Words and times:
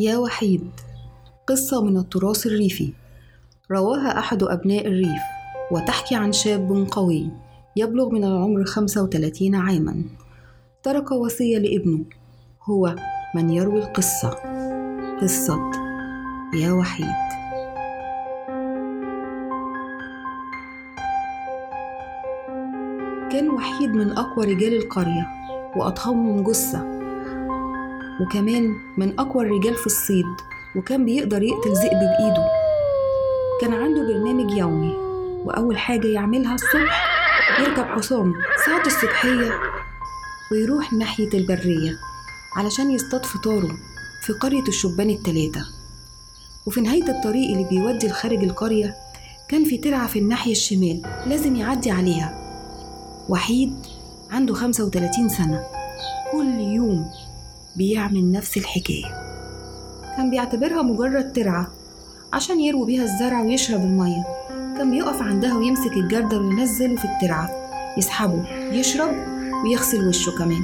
يا 0.00 0.16
وحيد. 0.16 0.70
قصة 1.46 1.84
من 1.84 1.96
التراث 1.96 2.46
الريفي. 2.46 2.92
رواها 3.70 4.18
أحد 4.18 4.42
أبناء 4.42 4.86
الريف 4.86 5.22
وتحكي 5.70 6.14
عن 6.14 6.32
شاب 6.32 6.86
قوي 6.90 7.30
يبلغ 7.76 8.10
من 8.10 8.24
العمر 8.24 8.64
35 8.64 9.54
عاما. 9.54 10.04
ترك 10.82 11.12
وصية 11.12 11.58
لابنه 11.58 12.04
هو 12.64 12.96
من 13.34 13.50
يروي 13.50 13.78
القصة. 13.82 14.30
قصة 15.22 15.58
يا 16.54 16.72
وحيد. 16.72 17.28
كان 23.32 23.50
وحيد 23.50 23.90
من 23.90 24.10
أقوى 24.10 24.54
رجال 24.54 24.76
القرية 24.76 25.26
وأضخمهم 25.76 26.42
جثة. 26.42 26.97
وكمان 28.20 28.76
من 28.96 29.18
أقوى 29.20 29.44
الرجال 29.46 29.74
في 29.74 29.86
الصيد 29.86 30.26
وكان 30.76 31.04
بيقدر 31.04 31.42
يقتل 31.42 31.72
ذئب 31.72 31.98
بإيده. 31.98 32.48
كان 33.60 33.74
عنده 33.74 34.02
برنامج 34.02 34.50
يومي 34.52 34.92
وأول 35.44 35.78
حاجة 35.78 36.06
يعملها 36.06 36.54
الصبح 36.54 37.04
يركب 37.60 37.84
حصان 37.84 38.32
ساعة 38.66 38.86
الصبحية 38.86 39.50
ويروح 40.52 40.92
ناحية 40.92 41.28
البرية 41.34 41.98
علشان 42.56 42.90
يصطاد 42.90 43.26
فطاره 43.26 43.76
في 44.22 44.32
قرية 44.32 44.62
الشبان 44.68 45.10
التلاتة. 45.10 45.66
وفي 46.66 46.80
نهاية 46.80 47.08
الطريق 47.08 47.50
اللي 47.50 47.68
بيودي 47.70 48.06
لخارج 48.08 48.44
القرية 48.44 48.94
كان 49.48 49.64
في 49.64 49.78
ترعة 49.78 50.06
في 50.06 50.18
الناحية 50.18 50.52
الشمال 50.52 51.02
لازم 51.26 51.56
يعدي 51.56 51.90
عليها. 51.90 52.34
وحيد 53.28 53.74
عنده 54.30 54.54
35 54.54 55.28
سنة. 55.28 55.64
كل 56.32 56.60
يوم 56.60 57.10
بيعمل 57.76 58.32
نفس 58.32 58.56
الحكاية. 58.56 59.28
كان 60.16 60.30
بيعتبرها 60.30 60.82
مجرد 60.82 61.32
ترعة 61.32 61.72
عشان 62.32 62.60
يروي 62.60 62.86
بيها 62.86 63.02
الزرع 63.02 63.42
ويشرب 63.42 63.80
المية. 63.80 64.24
كان 64.48 64.90
بيقف 64.90 65.22
عندها 65.22 65.54
ويمسك 65.54 65.92
الجردل 65.92 66.40
وينزله 66.40 66.96
في 66.96 67.04
الترعة. 67.04 67.50
يسحبه 67.98 68.44
يشرب 68.72 69.14
ويغسل 69.64 70.08
وشه 70.08 70.30
كمان. 70.38 70.62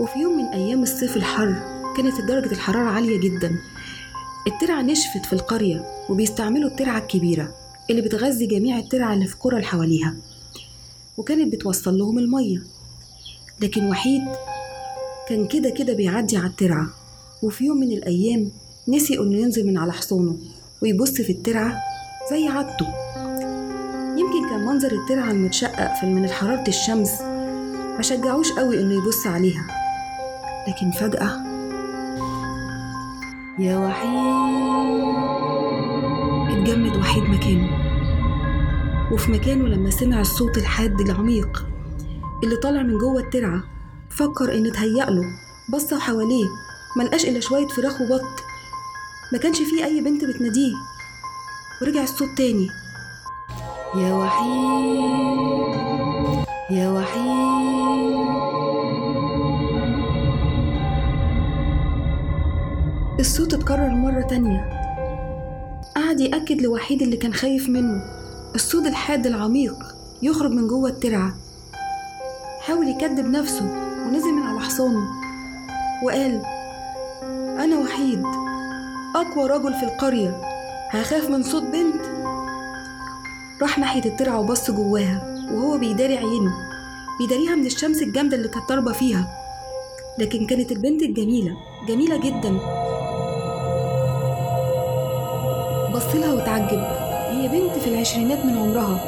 وفي 0.00 0.18
يوم 0.18 0.36
من 0.36 0.44
أيام 0.44 0.82
الصيف 0.82 1.16
الحر 1.16 1.54
كانت 1.96 2.20
درجة 2.20 2.52
الحرارة 2.52 2.90
عالية 2.90 3.20
جدا. 3.20 3.56
الترعة 4.46 4.82
نشفت 4.82 5.26
في 5.26 5.32
القرية 5.32 5.84
وبيستعملوا 6.08 6.70
الترعة 6.70 6.98
الكبيرة 6.98 7.54
اللي 7.90 8.02
بتغذي 8.02 8.46
جميع 8.46 8.78
الترع 8.78 9.12
اللي 9.12 9.26
في 9.26 9.34
القرى 9.34 9.56
اللي 9.56 9.66
حواليها. 9.66 10.16
وكانت 11.20 11.52
بتوصل 11.52 11.98
لهم 11.98 12.18
المية. 12.18 12.62
لكن 13.60 13.88
وحيد 13.90 14.22
كان 15.28 15.46
كده 15.46 15.70
كده 15.70 15.92
بيعدي 15.92 16.36
على 16.36 16.46
الترعة. 16.46 16.86
وفي 17.42 17.64
يوم 17.64 17.76
من 17.76 17.92
الأيام 17.92 18.50
نسي 18.88 19.18
إنه 19.18 19.38
ينزل 19.38 19.66
من 19.66 19.78
على 19.78 19.92
حصانه 19.92 20.36
ويبص 20.82 21.10
في 21.10 21.32
الترعة 21.32 21.76
زي 22.30 22.48
عادته. 22.48 22.86
يمكن 24.18 24.48
كان 24.50 24.66
منظر 24.66 24.92
الترعة 24.92 25.30
المتشقق 25.30 26.00
في 26.00 26.06
من 26.06 26.28
حرارة 26.28 26.64
الشمس 26.68 27.20
ما 27.96 28.02
شجعوش 28.02 28.52
قوي 28.52 28.80
إنه 28.80 28.94
يبص 28.94 29.26
عليها. 29.26 29.66
لكن 30.68 30.90
فجأة 30.90 31.44
يا 33.58 33.78
وحيد 33.78 34.10
اتجمد 36.58 36.96
وحيد 36.96 37.22
مكانه. 37.22 37.89
وفي 39.12 39.32
مكانه 39.32 39.64
لما 39.68 39.90
سمع 39.90 40.20
الصوت 40.20 40.58
الحاد 40.58 41.00
العميق 41.00 41.66
اللي 42.44 42.56
طالع 42.56 42.82
من 42.82 42.98
جوه 42.98 43.20
الترعة 43.20 43.62
فكر 44.10 44.54
إن 44.54 44.66
اتهيأله 44.66 45.24
بص 45.72 45.94
حواليه 45.94 46.46
ملقاش 46.96 47.24
إلا 47.24 47.40
شوية 47.40 47.66
فراخ 47.66 48.00
وبط. 48.00 48.40
ما 49.32 49.38
كانش 49.38 49.56
فيه 49.58 49.84
أي 49.84 50.00
بنت 50.00 50.24
بتناديه. 50.24 50.74
ورجع 51.82 52.02
الصوت 52.02 52.28
تاني. 52.36 52.68
يا 53.96 54.14
وحيد 54.14 54.50
يا 56.70 56.90
وحيد. 56.90 57.30
الصوت 63.20 63.54
اتكرر 63.54 63.90
مرة 63.90 64.20
تانية. 64.20 64.70
قعد 65.96 66.20
يأكد 66.20 66.62
لوحيد 66.62 67.02
اللي 67.02 67.16
كان 67.16 67.34
خايف 67.34 67.68
منه. 67.68 68.19
الصوت 68.54 68.86
الحاد 68.86 69.26
العميق 69.26 69.74
يخرج 70.22 70.50
من 70.50 70.68
جوه 70.68 70.88
الترعة. 70.90 71.34
حاول 72.60 72.88
يكدب 72.88 73.26
نفسه 73.26 73.64
ونزل 74.06 74.32
من 74.32 74.42
على 74.42 74.60
حصانه 74.60 75.08
وقال 76.04 76.42
أنا 77.58 77.78
وحيد 77.78 78.22
أقوى 79.16 79.48
رجل 79.48 79.74
في 79.74 79.82
القرية 79.82 80.40
هخاف 80.90 81.30
من 81.30 81.42
صوت 81.42 81.62
بنت؟ 81.62 82.00
راح 83.62 83.78
ناحية 83.78 84.04
الترعة 84.04 84.40
وبص 84.40 84.70
جواها 84.70 85.46
وهو 85.52 85.78
بيداري 85.78 86.18
عينه 86.18 86.54
بيداريها 87.20 87.54
من 87.54 87.66
الشمس 87.66 88.02
الجامدة 88.02 88.36
اللي 88.36 88.48
كانت 88.48 88.68
ضاربة 88.68 88.92
فيها. 88.92 89.28
لكن 90.18 90.46
كانت 90.46 90.72
البنت 90.72 91.02
الجميلة 91.02 91.56
جميلة 91.88 92.16
جدا. 92.16 92.58
بصلها 95.94 96.32
وتعجب. 96.32 97.09
هي 97.30 97.48
بنت 97.48 97.78
في 97.78 97.90
العشرينات 97.90 98.44
من 98.44 98.58
عمرها. 98.58 99.00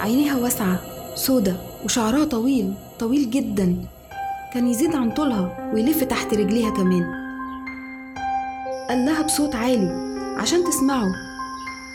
عينيها 0.00 0.36
واسعة 0.36 0.80
سودة 1.14 1.56
وشعرها 1.84 2.24
طويل 2.24 2.74
طويل 2.98 3.30
جدا. 3.30 3.76
كان 4.54 4.68
يزيد 4.68 4.96
عن 4.96 5.10
طولها 5.10 5.70
ويلف 5.74 6.04
تحت 6.04 6.34
رجليها 6.34 6.70
كمان. 6.70 7.14
قال 8.88 9.06
لها 9.06 9.22
بصوت 9.22 9.54
عالي 9.54 9.90
عشان 10.38 10.64
تسمعه. 10.64 11.12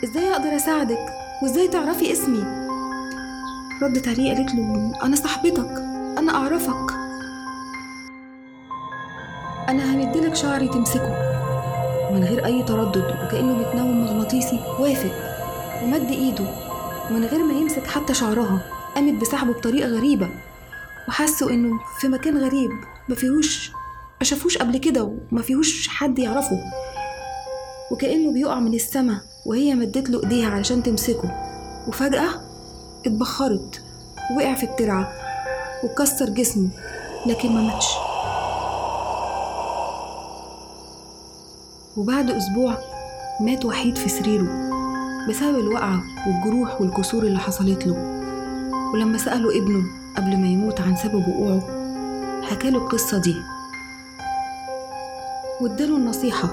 إزاي 0.04 0.32
أقدر 0.32 0.56
أساعدك؟ 0.56 1.06
وإزاي 1.42 1.68
تعرفي 1.68 2.12
اسمي؟ 2.12 2.44
ردت 3.82 4.08
عليه 4.08 4.34
قالت 4.34 4.54
له 4.54 4.92
أنا 5.02 5.16
صاحبتك 5.16 5.70
أنا 6.18 6.34
أعرفك. 6.34 6.92
أنا 9.68 9.94
همدلك 9.94 10.34
شعري 10.34 10.68
تمسكه. 10.68 11.33
من 12.14 12.24
غير 12.24 12.44
أي 12.46 12.62
تردد 12.62 13.04
وكأنه 13.24 13.58
بيتنوم 13.58 14.04
مغناطيسي 14.04 14.60
وافق 14.78 15.12
ومد 15.82 16.10
إيده 16.10 16.44
ومن 17.10 17.24
غير 17.24 17.44
ما 17.44 17.52
يمسك 17.54 17.86
حتى 17.86 18.14
شعرها 18.14 18.60
قامت 18.94 19.20
بسحبه 19.20 19.52
بطريقة 19.52 19.88
غريبة 19.88 20.28
وحسوا 21.08 21.50
إنه 21.50 21.78
في 22.00 22.08
مكان 22.08 22.38
غريب 22.38 22.70
ما 23.08 23.14
فيهوش 23.14 23.70
ما 24.20 24.24
شافوش 24.24 24.58
قبل 24.58 24.76
كده 24.78 25.02
وما 25.32 25.42
فيهوش 25.42 25.88
حد 25.88 26.18
يعرفه 26.18 26.58
وكأنه 27.92 28.32
بيقع 28.32 28.60
من 28.60 28.74
السما 28.74 29.20
وهي 29.46 29.74
مدت 29.74 30.10
له 30.10 30.22
إيديها 30.22 30.48
علشان 30.50 30.82
تمسكه 30.82 31.30
وفجأة 31.88 32.28
اتبخرت 33.06 33.82
وقع 34.36 34.54
في 34.54 34.62
الترعة 34.62 35.12
وكسر 35.84 36.28
جسمه 36.30 36.68
لكن 37.26 37.52
ما 37.52 37.60
ماتش. 37.60 37.86
وبعد 41.96 42.30
أسبوع 42.30 42.78
مات 43.40 43.64
وحيد 43.64 43.96
في 43.98 44.08
سريره 44.08 44.70
بسبب 45.28 45.58
الوقعة 45.58 46.02
والجروح 46.26 46.80
والكسور 46.80 47.22
اللي 47.22 47.38
حصلت 47.38 47.86
له. 47.86 47.96
ولما 48.94 49.18
سأله 49.18 49.58
ابنه 49.58 49.84
قبل 50.16 50.36
ما 50.36 50.46
يموت 50.46 50.80
عن 50.80 50.96
سبب 50.96 51.28
وقوعه 51.28 51.60
حكاله 52.42 52.78
القصة 52.78 53.18
دي. 53.18 53.36
واداله 55.60 55.96
النصيحة 55.96 56.48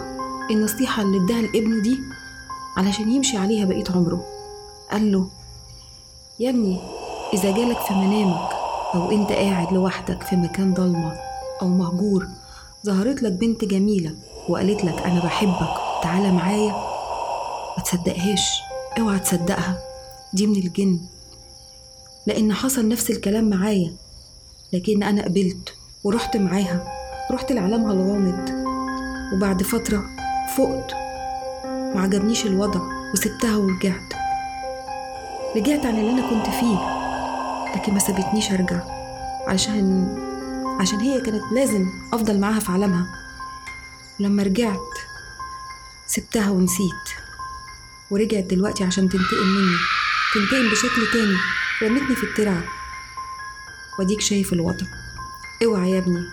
النصيحة 0.52 1.04
اللي 1.04 1.26
اداها 1.26 1.42
لابنه 1.42 1.82
دي 1.82 2.00
علشان 2.78 3.12
يمشي 3.12 3.38
عليها 3.38 3.66
بقية 3.66 3.84
عمره. 3.96 4.26
قال 4.92 5.12
له 5.12 5.28
يا 6.40 6.50
ابني 6.50 6.80
إذا 7.34 7.52
جالك 7.52 7.80
في 7.80 7.94
منامك 7.94 8.50
أو 8.96 9.12
أنت 9.12 9.32
قاعد 9.32 9.74
لوحدك 9.74 10.24
في 10.24 10.36
مكان 10.36 10.74
ضلمة 10.74 11.14
أو 11.62 11.68
مهجور 11.68 12.28
ظهرت 12.86 13.24
لك 13.24 13.32
بنت 13.32 13.66
جميلة 13.66 14.16
وقالت 14.50 14.84
لك 14.84 15.02
أنا 15.06 15.20
بحبك 15.24 15.74
تعالى 16.04 16.32
معايا. 16.32 16.72
ما 17.78 17.84
تصدقهاش 17.84 18.42
أوعى 19.00 19.20
تصدقها 19.20 19.78
دي 20.34 20.48
من 20.48 20.56
الجن. 20.56 21.00
لأن 22.26 22.54
حصل 22.54 22.88
نفس 22.88 23.10
الكلام 23.10 23.50
معايا 23.50 23.94
لكن 24.74 25.04
أنا 25.04 25.24
قبلت 25.24 25.74
ورحت 26.04 26.38
معاها 26.38 26.88
رحت 27.32 27.52
لعالمها 27.52 27.94
الغامض. 27.94 28.50
وبعد 29.34 29.64
فترة 29.64 30.04
فقت 30.58 30.94
معجبنيش 31.96 32.46
الوضع 32.46 32.80
وسبتها 33.14 33.58
ورجعت. 33.58 34.14
رجعت 35.56 35.86
عن 35.86 36.00
اللي 36.00 36.12
أنا 36.12 36.30
كنت 36.30 36.46
فيه 36.56 37.02
لكن 37.76 37.94
ما 37.94 38.00
سابتنيش 38.00 38.52
أرجع 38.52 38.80
عشان 39.48 40.16
عشان 40.80 41.00
هي 41.00 41.22
كانت 41.22 41.44
لازم 41.52 41.86
أفضل 42.14 42.40
معاها 42.40 42.60
في 42.60 42.72
عالمها. 42.72 43.21
ولما 44.22 44.44
رجعت 44.44 44.94
سبتها 46.08 46.50
ونسيت 46.50 47.08
ورجعت 48.12 48.44
دلوقتي 48.44 48.84
عشان 48.84 49.10
تنتقم 49.10 49.48
مني 49.48 49.78
تنتقم 50.34 50.72
بشكل 50.72 51.12
تاني 51.14 51.38
رمتني 51.84 52.16
في 52.16 52.24
الترعة 52.24 52.64
وديك 54.00 54.22
شايف 54.22 54.54
الوضع. 54.54 54.86
اوعى 55.64 55.92
يا 55.92 56.00
ابني 56.00 56.26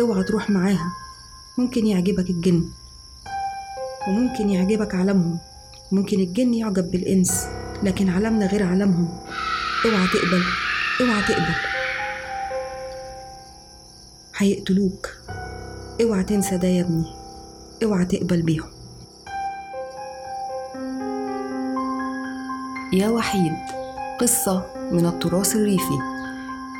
اوعى 0.00 0.24
تروح 0.24 0.50
معاها. 0.50 0.92
ممكن 1.58 1.86
يعجبك 1.86 2.30
الجن. 2.30 2.70
وممكن 4.08 4.50
يعجبك 4.50 4.94
عالمهم. 4.94 5.38
ممكن 5.92 6.20
الجن 6.20 6.54
يعجب 6.54 6.90
بالإنس 6.90 7.46
لكن 7.82 8.08
عالمنا 8.08 8.46
غير 8.46 8.62
عالمهم. 8.62 9.18
اوعى 9.84 10.06
تقبل 10.06 10.44
اوعى 11.00 11.22
تقبل. 11.22 11.54
هيقتلوك. 14.36 15.08
اوعى 16.02 16.24
تنسى 16.24 16.56
ده 16.56 16.68
يا 16.68 16.80
ابني. 16.80 17.19
اوعى 17.84 18.04
تقبل 18.04 18.42
بيهم. 18.42 18.70
يا 22.92 23.08
وحيد 23.08 23.52
قصة 24.20 24.66
من 24.92 25.06
التراث 25.06 25.56
الريفي. 25.56 25.98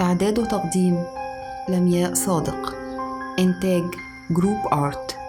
إعداد 0.00 0.38
وتقديم 0.38 1.04
لمياء 1.68 2.14
صادق. 2.14 2.74
إنتاج 3.38 3.84
Group 4.30 4.58
Art 4.72 5.19